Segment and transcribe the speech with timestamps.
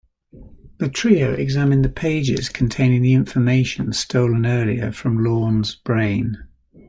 [0.79, 6.37] The trio examine the pages containing information stolen earlier from Lorne's brain.